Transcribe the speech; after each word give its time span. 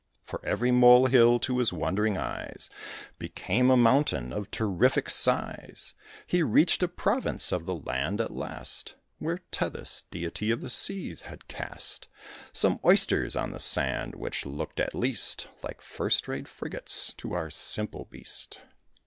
For 0.23 0.43
every 0.43 0.71
molehill, 0.71 1.37
to 1.41 1.59
his 1.59 1.71
wondering 1.71 2.17
eyes, 2.17 2.71
Became 3.19 3.69
a 3.69 3.77
mountain 3.77 4.33
of 4.33 4.49
terrific 4.49 5.11
size. 5.11 5.93
He 6.25 6.41
reached 6.41 6.81
a 6.81 6.87
province 6.87 7.51
of 7.51 7.67
the 7.67 7.75
land, 7.75 8.19
at 8.19 8.33
last, 8.33 8.95
Where 9.19 9.41
Tethys, 9.51 10.05
deity 10.09 10.49
of 10.49 10.71
seas, 10.71 11.21
had 11.29 11.47
cast 11.47 12.07
Some 12.51 12.79
Oysters 12.83 13.35
on 13.35 13.51
the 13.51 13.59
sand, 13.59 14.15
which 14.15 14.43
looked 14.43 14.79
at 14.79 14.95
least 14.95 15.49
Like 15.61 15.81
first 15.81 16.27
rate 16.27 16.47
frigates 16.47 17.13
to 17.19 17.33
our 17.33 17.51
simple 17.51 18.05
beast. 18.05 18.59